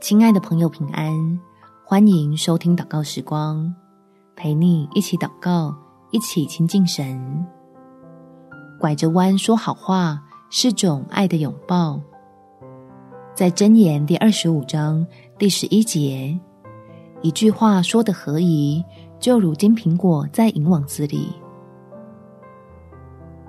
[0.00, 1.40] 亲爱的朋友，平安！
[1.84, 3.74] 欢迎收听祷告时光，
[4.36, 5.74] 陪你一起祷告，
[6.12, 7.44] 一起亲近神。
[8.78, 12.00] 拐着弯说好话是种爱的拥抱。
[13.34, 15.04] 在箴言第二十五章
[15.36, 16.38] 第十一节，
[17.20, 18.84] 一句话说得合宜，
[19.18, 21.32] 就如金苹果在银网子里。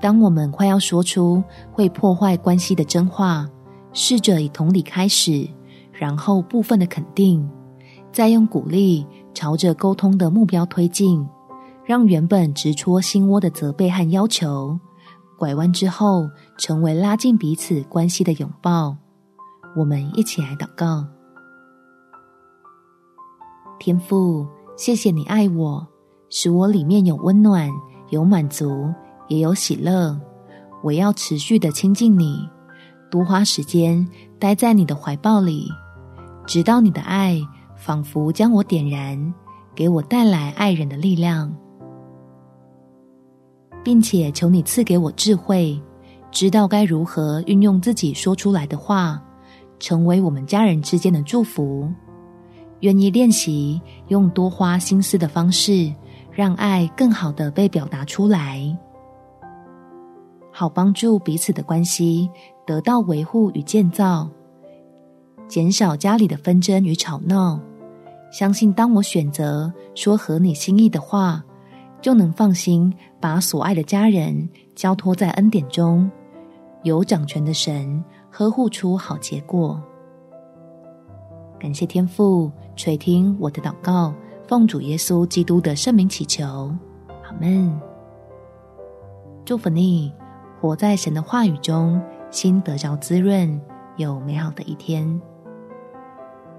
[0.00, 3.46] 当我们快要说出会破坏关系的真话，
[3.92, 5.46] 试着以同理开始。
[5.98, 7.44] 然后部分的肯定，
[8.12, 11.26] 再用鼓励朝着沟通的目标推进，
[11.84, 14.78] 让原本直戳心窝的责备和要求，
[15.36, 18.96] 拐弯之后成为拉近彼此关系的拥抱。
[19.76, 21.04] 我们一起来祷告：
[23.80, 24.46] 天父，
[24.76, 25.84] 谢谢你爱我，
[26.30, 27.68] 使我里面有温暖、
[28.10, 28.88] 有满足，
[29.26, 30.16] 也有喜乐。
[30.84, 32.48] 我要持续的亲近你，
[33.10, 35.68] 多花时间待在你的怀抱里。
[36.48, 37.38] 直到你的爱
[37.76, 39.34] 仿佛将我点燃，
[39.74, 41.54] 给我带来爱人的力量，
[43.84, 45.78] 并且求你赐给我智慧，
[46.30, 49.22] 知道该如何运用自己说出来的话，
[49.78, 51.86] 成为我们家人之间的祝福。
[52.80, 55.92] 愿意练习用多花心思的方式，
[56.32, 58.74] 让爱更好的被表达出来，
[60.50, 62.30] 好帮助彼此的关系
[62.66, 64.30] 得到维护与建造。
[65.48, 67.58] 减少家里的纷争与吵闹，
[68.30, 71.42] 相信当我选择说合你心意的话，
[72.02, 76.08] 就能放心把所爱的家人交托在恩典中，
[76.82, 79.82] 由掌权的神呵护出好结果。
[81.58, 84.14] 感谢天父垂听我的祷告，
[84.46, 86.46] 奉主耶稣基督的圣名祈求，
[87.24, 87.80] 阿门。
[89.46, 90.12] 祝福你，
[90.60, 93.60] 活在神的话语中，心得着滋润，
[93.96, 95.20] 有美好的一天。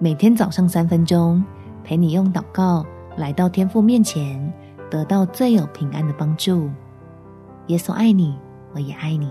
[0.01, 1.43] 每天早上三分钟，
[1.83, 2.85] 陪你用祷告
[3.17, 4.41] 来到天父面前，
[4.89, 6.69] 得到最有平安的帮助。
[7.67, 8.33] 耶稣爱你，
[8.73, 9.29] 我也爱你。